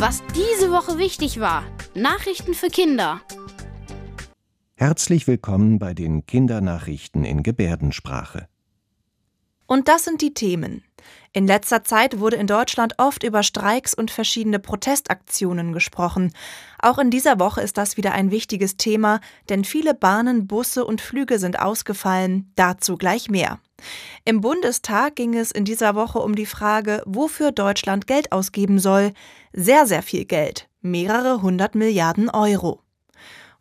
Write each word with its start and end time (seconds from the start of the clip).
Was 0.00 0.22
diese 0.34 0.70
Woche 0.70 0.96
wichtig 0.96 1.40
war. 1.40 1.62
Nachrichten 1.94 2.54
für 2.54 2.68
Kinder. 2.68 3.20
Herzlich 4.74 5.26
willkommen 5.26 5.78
bei 5.78 5.92
den 5.92 6.24
Kindernachrichten 6.24 7.22
in 7.22 7.42
Gebärdensprache. 7.42 8.48
Und 9.66 9.88
das 9.88 10.06
sind 10.06 10.22
die 10.22 10.32
Themen. 10.32 10.84
In 11.34 11.46
letzter 11.46 11.84
Zeit 11.84 12.18
wurde 12.18 12.36
in 12.36 12.46
Deutschland 12.46 12.94
oft 12.96 13.24
über 13.24 13.42
Streiks 13.42 13.92
und 13.92 14.10
verschiedene 14.10 14.58
Protestaktionen 14.58 15.74
gesprochen. 15.74 16.32
Auch 16.78 16.98
in 16.98 17.10
dieser 17.10 17.38
Woche 17.38 17.60
ist 17.60 17.76
das 17.76 17.98
wieder 17.98 18.12
ein 18.12 18.30
wichtiges 18.30 18.78
Thema, 18.78 19.20
denn 19.50 19.64
viele 19.64 19.92
Bahnen, 19.92 20.46
Busse 20.46 20.86
und 20.86 21.02
Flüge 21.02 21.38
sind 21.38 21.58
ausgefallen. 21.58 22.50
Dazu 22.56 22.96
gleich 22.96 23.28
mehr. 23.28 23.60
Im 24.24 24.40
Bundestag 24.40 25.16
ging 25.16 25.34
es 25.34 25.50
in 25.50 25.64
dieser 25.64 25.94
Woche 25.94 26.18
um 26.18 26.34
die 26.34 26.46
Frage, 26.46 27.02
wofür 27.06 27.52
Deutschland 27.52 28.06
Geld 28.06 28.32
ausgeben 28.32 28.78
soll. 28.78 29.12
Sehr, 29.52 29.86
sehr 29.86 30.02
viel 30.02 30.24
Geld. 30.24 30.68
Mehrere 30.80 31.42
hundert 31.42 31.74
Milliarden 31.74 32.30
Euro. 32.30 32.82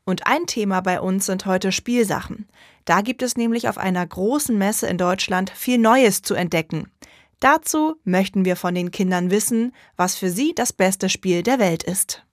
Und 0.05 0.25
ein 0.25 0.47
Thema 0.47 0.81
bei 0.81 0.99
uns 1.01 1.27
sind 1.27 1.45
heute 1.45 1.71
Spielsachen. 1.71 2.47
Da 2.85 3.01
gibt 3.01 3.21
es 3.21 3.37
nämlich 3.37 3.69
auf 3.69 3.77
einer 3.77 4.05
großen 4.05 4.57
Messe 4.57 4.87
in 4.87 4.97
Deutschland 4.97 5.51
viel 5.51 5.77
Neues 5.77 6.21
zu 6.23 6.33
entdecken. 6.33 6.91
Dazu 7.39 7.95
möchten 8.03 8.43
wir 8.43 8.55
von 8.55 8.73
den 8.75 8.91
Kindern 8.91 9.31
wissen, 9.31 9.73
was 9.95 10.15
für 10.15 10.29
sie 10.29 10.53
das 10.55 10.73
beste 10.73 11.09
Spiel 11.09 11.43
der 11.43 11.59
Welt 11.59 11.83
ist. 11.83 12.23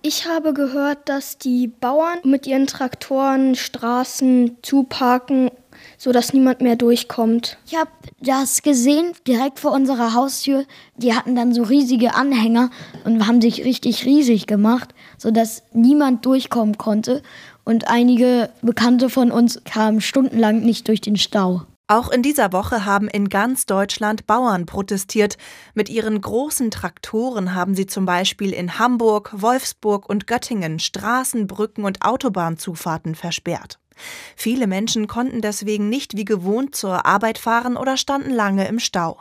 Ich 0.00 0.26
habe 0.26 0.54
gehört, 0.54 1.08
dass 1.08 1.38
die 1.38 1.66
Bauern 1.66 2.18
mit 2.24 2.46
ihren 2.46 2.66
Traktoren 2.66 3.56
Straßen 3.56 4.56
zuparken, 4.62 5.50
sodass 5.96 6.32
niemand 6.32 6.60
mehr 6.60 6.76
durchkommt. 6.76 7.58
Ich 7.66 7.76
habe 7.76 7.90
das 8.20 8.62
gesehen, 8.62 9.12
direkt 9.26 9.58
vor 9.58 9.72
unserer 9.72 10.14
Haustür. 10.14 10.64
Die 10.96 11.14
hatten 11.14 11.34
dann 11.36 11.52
so 11.52 11.62
riesige 11.62 12.14
Anhänger 12.14 12.70
und 13.04 13.26
haben 13.26 13.40
sich 13.40 13.64
richtig 13.64 14.04
riesig 14.04 14.46
gemacht, 14.46 14.94
sodass 15.16 15.62
niemand 15.72 16.24
durchkommen 16.26 16.78
konnte. 16.78 17.22
Und 17.64 17.88
einige 17.88 18.50
Bekannte 18.62 19.10
von 19.10 19.30
uns 19.30 19.62
kamen 19.64 20.00
stundenlang 20.00 20.60
nicht 20.60 20.88
durch 20.88 21.00
den 21.00 21.16
Stau. 21.16 21.62
Auch 21.90 22.10
in 22.10 22.22
dieser 22.22 22.52
Woche 22.52 22.84
haben 22.84 23.08
in 23.08 23.30
ganz 23.30 23.64
Deutschland 23.64 24.26
Bauern 24.26 24.66
protestiert. 24.66 25.38
Mit 25.72 25.88
ihren 25.88 26.20
großen 26.20 26.70
Traktoren 26.70 27.54
haben 27.54 27.74
sie 27.74 27.86
zum 27.86 28.04
Beispiel 28.04 28.52
in 28.52 28.78
Hamburg, 28.78 29.30
Wolfsburg 29.32 30.06
und 30.06 30.26
Göttingen 30.26 30.80
Straßen, 30.80 31.46
Brücken 31.46 31.84
und 31.84 32.02
Autobahnzufahrten 32.04 33.14
versperrt. 33.14 33.78
Viele 34.36 34.66
Menschen 34.66 35.06
konnten 35.06 35.40
deswegen 35.40 35.88
nicht 35.88 36.16
wie 36.16 36.24
gewohnt 36.24 36.74
zur 36.74 37.06
Arbeit 37.06 37.38
fahren 37.38 37.76
oder 37.76 37.96
standen 37.96 38.30
lange 38.30 38.68
im 38.68 38.78
Stau. 38.78 39.20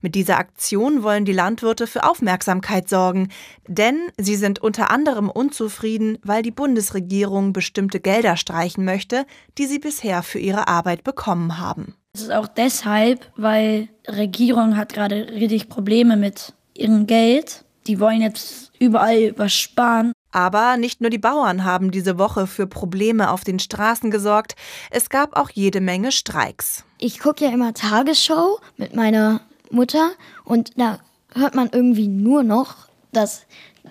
Mit 0.00 0.14
dieser 0.14 0.38
Aktion 0.38 1.02
wollen 1.02 1.24
die 1.24 1.32
Landwirte 1.32 1.86
für 1.86 2.04
Aufmerksamkeit 2.04 2.88
sorgen, 2.88 3.28
denn 3.66 3.98
sie 4.16 4.36
sind 4.36 4.60
unter 4.60 4.90
anderem 4.90 5.28
unzufrieden, 5.30 6.18
weil 6.22 6.42
die 6.42 6.50
Bundesregierung 6.50 7.52
bestimmte 7.52 8.00
Gelder 8.00 8.36
streichen 8.36 8.84
möchte, 8.84 9.26
die 9.58 9.66
sie 9.66 9.78
bisher 9.78 10.22
für 10.22 10.38
ihre 10.38 10.68
Arbeit 10.68 11.04
bekommen 11.04 11.58
haben. 11.58 11.94
Das 12.12 12.22
ist 12.22 12.32
auch 12.32 12.48
deshalb, 12.48 13.30
weil 13.36 13.88
die 14.06 14.10
Regierung 14.10 14.76
hat 14.76 14.92
gerade 14.92 15.28
richtig 15.30 15.68
Probleme 15.68 16.16
mit 16.16 16.54
ihrem 16.74 17.06
Geld. 17.06 17.64
Die 17.86 18.00
wollen 18.00 18.22
jetzt 18.22 18.72
überall 18.78 19.34
was 19.36 19.54
sparen. 19.54 20.12
Aber 20.30 20.76
nicht 20.76 21.00
nur 21.00 21.10
die 21.10 21.18
Bauern 21.18 21.64
haben 21.64 21.90
diese 21.90 22.18
Woche 22.18 22.46
für 22.46 22.66
Probleme 22.66 23.30
auf 23.30 23.44
den 23.44 23.58
Straßen 23.58 24.10
gesorgt, 24.10 24.56
es 24.90 25.08
gab 25.08 25.36
auch 25.36 25.50
jede 25.50 25.80
Menge 25.80 26.12
Streiks. 26.12 26.84
Ich 26.98 27.18
gucke 27.18 27.44
ja 27.44 27.50
immer 27.50 27.72
Tagesschau 27.72 28.60
mit 28.76 28.94
meiner 28.94 29.40
Mutter 29.70 30.10
und 30.44 30.78
da 30.78 30.98
hört 31.34 31.54
man 31.54 31.70
irgendwie 31.72 32.08
nur 32.08 32.42
noch, 32.42 32.88
dass 33.12 33.42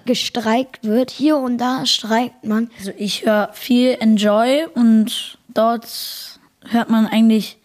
gestreikt 0.05 0.83
wird. 0.83 1.09
Hier 1.11 1.37
und 1.37 1.57
da 1.57 1.85
streikt 1.85 2.45
man. 2.45 2.69
Also 2.79 2.91
ich 2.97 3.25
höre 3.25 3.49
viel 3.53 3.97
Enjoy 3.99 4.67
und 4.73 5.39
dort 5.49 6.39
hört 6.69 6.89
man 6.89 7.07
eigentlich 7.07 7.57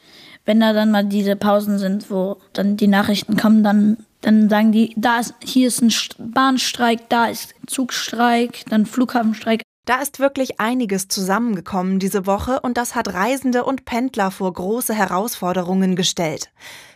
wenn 0.44 0.60
da 0.60 0.72
dann 0.72 0.90
mal 0.90 1.04
diese 1.04 1.36
Pausen 1.36 1.78
sind, 1.78 2.10
wo 2.10 2.38
dann 2.52 2.76
die 2.76 2.88
Nachrichten 2.88 3.36
kommen, 3.36 3.62
dann, 3.62 3.98
dann 4.22 4.48
sagen 4.48 4.72
die, 4.72 4.94
da 4.96 5.18
ist, 5.20 5.34
hier 5.44 5.68
ist 5.68 5.82
ein 5.82 5.92
Bahnstreik, 6.18 7.08
da 7.08 7.26
ist 7.26 7.54
Zugstreik, 7.66 8.64
dann 8.70 8.86
Flughafenstreik. 8.86 9.62
Da 9.84 10.00
ist 10.00 10.20
wirklich 10.20 10.60
einiges 10.60 11.08
zusammengekommen 11.08 11.98
diese 11.98 12.24
Woche 12.24 12.60
und 12.60 12.76
das 12.76 12.94
hat 12.94 13.12
Reisende 13.12 13.64
und 13.64 13.84
Pendler 13.84 14.30
vor 14.30 14.52
große 14.52 14.94
Herausforderungen 14.94 15.96
gestellt. 15.96 16.50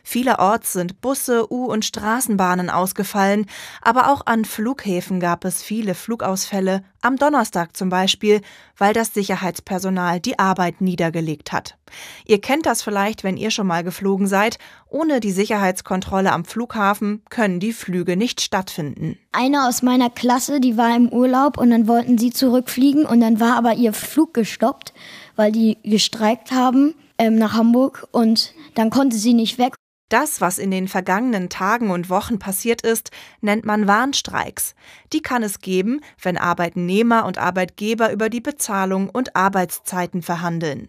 Vielerorts 0.08 0.72
sind 0.72 1.00
Busse, 1.00 1.52
U- 1.52 1.66
und 1.66 1.84
Straßenbahnen 1.84 2.70
ausgefallen, 2.70 3.46
aber 3.82 4.08
auch 4.12 4.24
an 4.26 4.44
Flughäfen 4.44 5.18
gab 5.18 5.44
es 5.44 5.64
viele 5.64 5.96
Flugausfälle, 5.96 6.84
am 7.02 7.16
Donnerstag 7.16 7.76
zum 7.76 7.88
Beispiel, 7.88 8.40
weil 8.78 8.94
das 8.94 9.12
Sicherheitspersonal 9.14 10.20
die 10.20 10.38
Arbeit 10.38 10.80
niedergelegt 10.80 11.50
hat. 11.50 11.76
Ihr 12.24 12.40
kennt 12.40 12.66
das 12.66 12.82
vielleicht, 12.82 13.24
wenn 13.24 13.36
ihr 13.36 13.50
schon 13.50 13.66
mal 13.66 13.82
geflogen 13.82 14.28
seid. 14.28 14.58
Ohne 14.88 15.18
die 15.18 15.32
Sicherheitskontrolle 15.32 16.30
am 16.30 16.44
Flughafen 16.44 17.22
können 17.28 17.58
die 17.58 17.72
Flüge 17.72 18.16
nicht 18.16 18.40
stattfinden. 18.40 19.18
Eine 19.32 19.66
aus 19.66 19.82
meiner 19.82 20.08
Klasse, 20.08 20.60
die 20.60 20.76
war 20.76 20.94
im 20.94 21.08
Urlaub 21.08 21.58
und 21.58 21.70
dann 21.70 21.88
wollten 21.88 22.16
sie 22.16 22.30
zurückfliegen 22.30 23.06
und 23.06 23.20
dann 23.20 23.40
war 23.40 23.56
aber 23.56 23.74
ihr 23.74 23.92
Flug 23.92 24.34
gestoppt, 24.34 24.92
weil 25.34 25.50
die 25.50 25.78
gestreikt 25.82 26.52
haben 26.52 26.94
ähm, 27.18 27.36
nach 27.36 27.54
Hamburg 27.54 28.06
und 28.12 28.54
dann 28.74 28.90
konnte 28.90 29.16
sie 29.16 29.34
nicht 29.34 29.58
weg. 29.58 29.74
Das, 30.08 30.40
was 30.40 30.58
in 30.58 30.70
den 30.70 30.86
vergangenen 30.86 31.48
Tagen 31.48 31.90
und 31.90 32.08
Wochen 32.08 32.38
passiert 32.38 32.82
ist, 32.82 33.10
nennt 33.40 33.64
man 33.64 33.88
Warnstreiks. 33.88 34.76
Die 35.12 35.20
kann 35.20 35.42
es 35.42 35.60
geben, 35.60 36.00
wenn 36.22 36.38
Arbeitnehmer 36.38 37.24
und 37.26 37.38
Arbeitgeber 37.38 38.12
über 38.12 38.28
die 38.28 38.40
Bezahlung 38.40 39.10
und 39.10 39.34
Arbeitszeiten 39.34 40.22
verhandeln. 40.22 40.88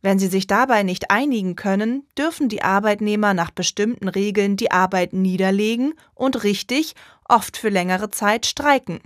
Wenn 0.00 0.18
sie 0.18 0.28
sich 0.28 0.46
dabei 0.46 0.82
nicht 0.82 1.10
einigen 1.10 1.56
können, 1.56 2.06
dürfen 2.16 2.48
die 2.48 2.62
Arbeitnehmer 2.62 3.32
nach 3.32 3.50
bestimmten 3.50 4.08
Regeln 4.08 4.56
die 4.56 4.70
Arbeit 4.70 5.12
niederlegen 5.12 5.94
und 6.14 6.42
richtig, 6.44 6.94
oft 7.26 7.56
für 7.56 7.70
längere 7.70 8.10
Zeit 8.10 8.44
streiken. 8.44 9.00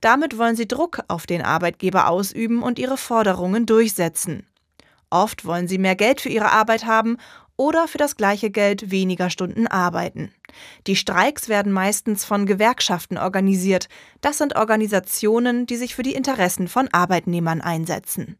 Damit 0.00 0.38
wollen 0.38 0.56
sie 0.56 0.66
Druck 0.66 1.00
auf 1.08 1.26
den 1.26 1.42
Arbeitgeber 1.42 2.08
ausüben 2.08 2.62
und 2.62 2.78
ihre 2.78 2.96
Forderungen 2.96 3.66
durchsetzen. 3.66 4.46
Oft 5.10 5.44
wollen 5.44 5.68
sie 5.68 5.76
mehr 5.76 5.94
Geld 5.94 6.22
für 6.22 6.30
ihre 6.30 6.50
Arbeit 6.50 6.86
haben 6.86 7.18
oder 7.56 7.88
für 7.88 7.98
das 7.98 8.16
gleiche 8.16 8.50
Geld 8.50 8.90
weniger 8.90 9.30
Stunden 9.30 9.66
arbeiten. 9.66 10.32
Die 10.86 10.96
Streiks 10.96 11.48
werden 11.48 11.72
meistens 11.72 12.24
von 12.24 12.46
Gewerkschaften 12.46 13.18
organisiert. 13.18 13.88
Das 14.20 14.38
sind 14.38 14.56
Organisationen, 14.56 15.66
die 15.66 15.76
sich 15.76 15.94
für 15.94 16.02
die 16.02 16.14
Interessen 16.14 16.68
von 16.68 16.88
Arbeitnehmern 16.92 17.60
einsetzen. 17.60 18.38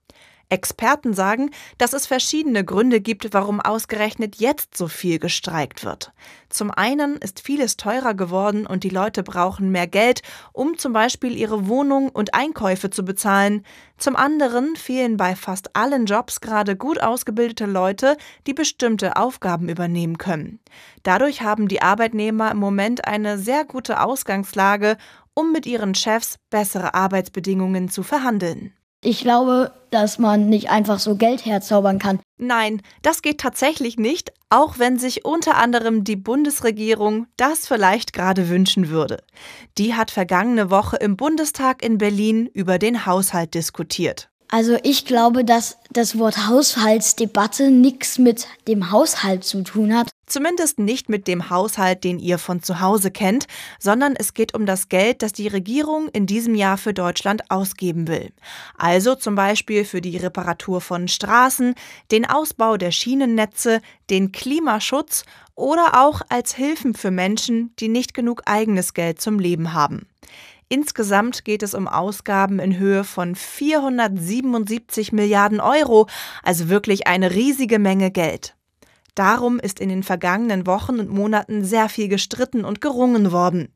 Experten 0.52 1.14
sagen, 1.14 1.50
dass 1.78 1.94
es 1.94 2.06
verschiedene 2.06 2.62
Gründe 2.62 3.00
gibt, 3.00 3.32
warum 3.32 3.60
ausgerechnet 3.60 4.36
jetzt 4.36 4.76
so 4.76 4.86
viel 4.86 5.18
gestreikt 5.18 5.82
wird. 5.82 6.12
Zum 6.50 6.70
einen 6.70 7.16
ist 7.16 7.40
vieles 7.40 7.78
teurer 7.78 8.12
geworden 8.12 8.66
und 8.66 8.84
die 8.84 8.90
Leute 8.90 9.22
brauchen 9.22 9.70
mehr 9.70 9.86
Geld, 9.86 10.20
um 10.52 10.76
zum 10.76 10.92
Beispiel 10.92 11.34
ihre 11.34 11.66
Wohnung 11.68 12.10
und 12.10 12.34
Einkäufe 12.34 12.90
zu 12.90 13.02
bezahlen. 13.02 13.64
Zum 13.96 14.14
anderen 14.14 14.76
fehlen 14.76 15.16
bei 15.16 15.34
fast 15.34 15.74
allen 15.74 16.04
Jobs 16.04 16.42
gerade 16.42 16.76
gut 16.76 17.00
ausgebildete 17.00 17.64
Leute, 17.64 18.18
die 18.46 18.52
bestimmte 18.52 19.16
Aufgaben 19.16 19.70
übernehmen 19.70 20.18
können. 20.18 20.60
Dadurch 21.02 21.40
haben 21.40 21.66
die 21.66 21.80
Arbeitnehmer 21.80 22.50
im 22.50 22.58
Moment 22.58 23.06
eine 23.06 23.38
sehr 23.38 23.64
gute 23.64 24.00
Ausgangslage, 24.00 24.98
um 25.32 25.52
mit 25.52 25.64
ihren 25.64 25.94
Chefs 25.94 26.36
bessere 26.50 26.92
Arbeitsbedingungen 26.92 27.88
zu 27.88 28.02
verhandeln. 28.02 28.74
Ich 29.04 29.20
glaube, 29.20 29.72
dass 29.90 30.20
man 30.20 30.48
nicht 30.48 30.70
einfach 30.70 31.00
so 31.00 31.16
Geld 31.16 31.44
herzaubern 31.44 31.98
kann. 31.98 32.20
Nein, 32.38 32.82
das 33.02 33.20
geht 33.20 33.38
tatsächlich 33.38 33.98
nicht, 33.98 34.32
auch 34.48 34.78
wenn 34.78 34.96
sich 34.96 35.24
unter 35.24 35.56
anderem 35.56 36.04
die 36.04 36.14
Bundesregierung 36.14 37.26
das 37.36 37.66
vielleicht 37.66 38.12
gerade 38.12 38.48
wünschen 38.48 38.90
würde. 38.90 39.24
Die 39.76 39.94
hat 39.94 40.12
vergangene 40.12 40.70
Woche 40.70 40.96
im 40.98 41.16
Bundestag 41.16 41.82
in 41.82 41.98
Berlin 41.98 42.46
über 42.46 42.78
den 42.78 43.04
Haushalt 43.04 43.54
diskutiert. 43.54 44.31
Also 44.54 44.76
ich 44.82 45.06
glaube, 45.06 45.46
dass 45.46 45.78
das 45.90 46.18
Wort 46.18 46.46
Haushaltsdebatte 46.46 47.70
nichts 47.70 48.18
mit 48.18 48.46
dem 48.68 48.90
Haushalt 48.90 49.44
zu 49.44 49.62
tun 49.62 49.96
hat. 49.96 50.10
Zumindest 50.26 50.78
nicht 50.78 51.08
mit 51.08 51.26
dem 51.26 51.48
Haushalt, 51.48 52.04
den 52.04 52.18
ihr 52.18 52.36
von 52.36 52.62
zu 52.62 52.78
Hause 52.80 53.10
kennt, 53.10 53.46
sondern 53.78 54.14
es 54.14 54.34
geht 54.34 54.54
um 54.54 54.66
das 54.66 54.90
Geld, 54.90 55.22
das 55.22 55.32
die 55.32 55.48
Regierung 55.48 56.08
in 56.08 56.26
diesem 56.26 56.54
Jahr 56.54 56.76
für 56.76 56.92
Deutschland 56.92 57.50
ausgeben 57.50 58.08
will. 58.08 58.30
Also 58.76 59.14
zum 59.14 59.36
Beispiel 59.36 59.86
für 59.86 60.02
die 60.02 60.18
Reparatur 60.18 60.82
von 60.82 61.08
Straßen, 61.08 61.74
den 62.10 62.26
Ausbau 62.28 62.76
der 62.76 62.90
Schienennetze, 62.90 63.80
den 64.10 64.32
Klimaschutz 64.32 65.24
oder 65.54 66.02
auch 66.04 66.20
als 66.28 66.54
Hilfen 66.54 66.92
für 66.92 67.10
Menschen, 67.10 67.72
die 67.78 67.88
nicht 67.88 68.12
genug 68.12 68.42
eigenes 68.44 68.92
Geld 68.92 69.18
zum 69.18 69.38
Leben 69.38 69.72
haben. 69.72 70.06
Insgesamt 70.72 71.44
geht 71.44 71.62
es 71.62 71.74
um 71.74 71.86
Ausgaben 71.86 72.58
in 72.58 72.78
Höhe 72.78 73.04
von 73.04 73.34
477 73.34 75.12
Milliarden 75.12 75.60
Euro, 75.60 76.06
also 76.42 76.70
wirklich 76.70 77.06
eine 77.06 77.34
riesige 77.34 77.78
Menge 77.78 78.10
Geld. 78.10 78.56
Darum 79.14 79.60
ist 79.60 79.80
in 79.80 79.90
den 79.90 80.02
vergangenen 80.02 80.66
Wochen 80.66 80.98
und 80.98 81.10
Monaten 81.10 81.62
sehr 81.62 81.90
viel 81.90 82.08
gestritten 82.08 82.64
und 82.64 82.80
gerungen 82.80 83.32
worden. 83.32 83.68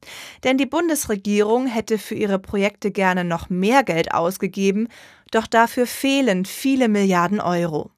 Denn 0.42 0.56
die 0.56 0.64
Bundesregierung 0.64 1.66
hätte 1.66 1.98
für 1.98 2.14
ihre 2.14 2.38
Projekte 2.38 2.90
gerne 2.90 3.24
noch 3.24 3.50
mehr 3.50 3.82
Geld 3.82 4.14
ausgegeben, 4.14 4.88
doch 5.30 5.46
dafür 5.46 5.86
fehlen 5.86 6.46
viele 6.46 6.88
Milliarden 6.88 7.40
Euro. 7.40 7.90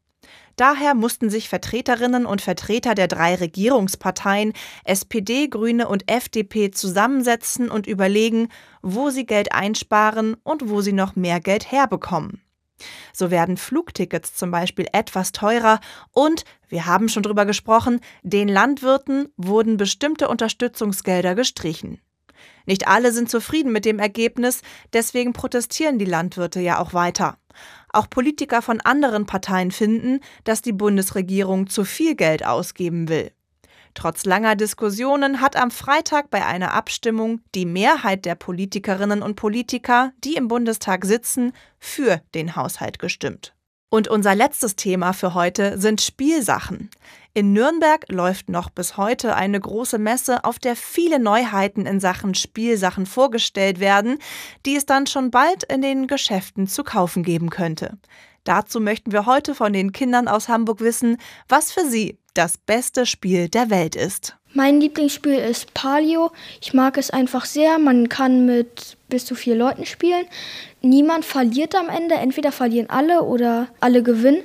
Daher 0.59 0.95
mussten 0.95 1.31
sich 1.31 1.49
Vertreterinnen 1.49 2.27
und 2.27 2.43
Vertreter 2.43 2.97
der 2.97 3.07
drei 3.07 3.37
Regierungsparteien 3.37 4.53
SPD, 4.83 5.47
Grüne 5.47 5.87
und 5.87 6.11
FDP 6.11 6.73
zusammensetzen 6.73 7.71
und 7.71 7.87
überlegen, 7.87 8.49
wo 8.83 9.11
sie 9.11 9.25
Geld 9.25 9.53
einsparen 9.53 10.37
und 10.43 10.69
wo 10.69 10.81
sie 10.81 10.93
noch 10.93 11.15
mehr 11.15 11.39
Geld 11.39 11.71
herbekommen. 11.71 12.43
So 13.13 13.31
werden 13.31 13.57
Flugtickets 13.57 14.35
zum 14.35 14.51
Beispiel 14.51 14.89
etwas 14.93 15.31
teurer 15.31 15.79
und, 16.11 16.43
wir 16.69 16.87
haben 16.87 17.09
schon 17.09 17.23
drüber 17.23 17.47
gesprochen, 17.47 18.01
den 18.25 18.49
Landwirten 18.49 19.29
wurden 19.37 19.77
bestimmte 19.77 20.27
Unterstützungsgelder 20.27 21.37
gestrichen. 21.37 22.01
Nicht 22.67 22.89
alle 22.89 23.13
sind 23.13 23.31
zufrieden 23.31 23.71
mit 23.71 23.85
dem 23.85 24.01
Ergebnis, 24.01 24.63
deswegen 24.93 25.33
protestieren 25.33 26.01
die 26.01 26.05
Landwirte 26.05 26.59
ja 26.59 26.81
auch 26.81 26.95
weiter. 26.95 27.39
Auch 27.93 28.11
Politiker 28.11 28.63
von 28.63 28.81
anderen 28.81 29.27
Parteien 29.27 29.71
finden, 29.71 30.21
dass 30.45 30.63
die 30.63 30.73
Bundesregierung 30.73 31.69
zu 31.69 31.85
viel 31.85 32.15
Geld 32.15 32.45
ausgeben 32.45 33.09
will. 33.09 33.33
Trotz 33.95 34.25
langer 34.25 34.55
Diskussionen 34.55 35.41
hat 35.41 35.57
am 35.57 35.71
Freitag 35.71 36.31
bei 36.31 36.47
einer 36.47 36.73
Abstimmung 36.73 37.41
die 37.55 37.67
Mehrheit 37.67 38.25
der 38.27 38.37
Politikerinnen 38.37 39.23
und 39.23 39.35
Politiker, 39.35 40.13
die 40.23 40.37
im 40.37 40.47
Bundestag 40.47 41.05
sitzen, 41.05 41.53
für 41.81 42.21
den 42.35 42.55
Haushalt 42.55 42.99
gestimmt. 42.99 43.55
Und 43.91 44.09
unser 44.09 44.35
letztes 44.35 44.77
Thema 44.77 45.15
für 45.15 45.33
heute 45.33 45.79
sind 45.79 46.03
Spielsachen. 46.03 46.91
In 47.33 47.55
Nürnberg 47.55 48.05
läuft 48.11 48.51
noch 48.51 48.69
bis 48.69 48.99
heute 48.99 49.35
eine 49.35 49.59
große 49.59 49.99
Messe, 49.99 50.45
auf 50.45 50.59
der 50.59 50.77
viele 50.77 51.19
Neuheiten 51.19 51.87
in 51.87 51.99
Sachen 51.99 52.35
Spielsachen 52.35 53.07
vorgestellt 53.07 53.81
werden, 53.81 54.19
die 54.67 54.77
es 54.77 54.85
dann 54.85 55.07
schon 55.07 55.31
bald 55.31 55.65
in 55.65 55.81
den 55.81 56.07
Geschäften 56.07 56.67
zu 56.67 56.85
kaufen 56.85 57.23
geben 57.23 57.49
könnte. 57.49 57.97
Dazu 58.45 58.81
möchten 58.81 59.13
wir 59.13 59.25
heute 59.25 59.55
von 59.55 59.73
den 59.73 59.93
Kindern 59.93 60.29
aus 60.29 60.49
Hamburg 60.49 60.81
wissen, 60.81 61.17
was 61.49 61.73
für 61.73 61.87
sie 61.87 62.19
das 62.35 62.59
beste 62.59 63.07
Spiel 63.07 63.49
der 63.49 63.71
Welt 63.71 63.97
ist. 63.97 64.37
Mein 64.55 64.81
Lieblingsspiel 64.81 65.35
ist 65.35 65.75
Palio. 65.75 66.31
Ich 66.61 66.73
mag 66.73 66.97
es 66.97 67.11
einfach 67.11 67.45
sehr. 67.45 67.79
Man 67.79 68.09
kann 68.09 68.47
mit 68.47 68.97
bis 69.09 69.27
zu 69.27 69.35
vier 69.35 69.55
Leuten 69.55 69.85
spielen. 69.85 70.25
Niemand 70.81 71.25
verliert 71.25 71.75
am 71.75 71.89
Ende. 71.89 72.15
Entweder 72.15 72.53
verlieren 72.53 72.89
alle 72.91 73.23
oder 73.23 73.69
alle 73.81 74.03
gewinnen. 74.03 74.43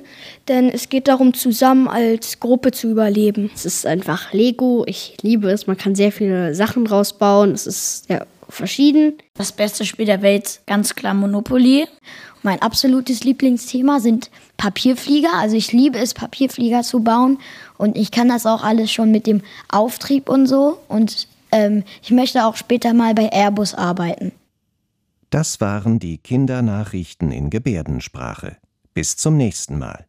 Denn 0.48 0.68
es 0.68 0.88
geht 0.88 1.08
darum, 1.08 1.34
zusammen 1.34 1.88
als 1.88 2.40
Gruppe 2.40 2.72
zu 2.72 2.88
überleben. 2.88 3.50
Es 3.54 3.64
ist 3.64 3.86
einfach 3.86 4.32
Lego. 4.32 4.84
Ich 4.86 5.16
liebe 5.22 5.50
es. 5.50 5.66
Man 5.66 5.76
kann 5.76 5.94
sehr 5.94 6.12
viele 6.12 6.54
Sachen 6.54 6.84
draus 6.84 7.12
bauen. 7.12 7.52
Es 7.52 7.66
ist 7.66 8.06
sehr 8.08 8.26
verschieden. 8.48 9.14
Das 9.34 9.52
beste 9.52 9.84
Spiel 9.84 10.06
der 10.06 10.22
Welt, 10.22 10.60
ganz 10.66 10.94
klar 10.94 11.14
Monopoly. 11.14 11.86
Mein 12.42 12.60
absolutes 12.60 13.24
Lieblingsthema 13.24 14.00
sind 14.00 14.30
Papierflieger. 14.58 15.32
Also 15.34 15.56
ich 15.56 15.72
liebe 15.72 15.98
es, 15.98 16.12
Papierflieger 16.14 16.82
zu 16.82 17.00
bauen. 17.00 17.38
Und 17.78 17.96
ich 17.96 18.10
kann 18.10 18.28
das 18.28 18.44
auch 18.44 18.62
alles 18.62 18.92
schon 18.92 19.10
mit 19.10 19.26
dem 19.26 19.40
Auftrieb 19.70 20.28
und 20.28 20.46
so. 20.46 20.78
Und 20.88 21.26
ähm, 21.52 21.84
ich 22.02 22.10
möchte 22.10 22.44
auch 22.44 22.56
später 22.56 22.92
mal 22.92 23.14
bei 23.14 23.30
Airbus 23.32 23.74
arbeiten. 23.74 24.32
Das 25.34 25.60
waren 25.60 25.98
die 25.98 26.18
Kindernachrichten 26.18 27.32
in 27.32 27.50
Gebärdensprache. 27.50 28.56
Bis 28.92 29.16
zum 29.16 29.36
nächsten 29.36 29.80
Mal. 29.80 30.06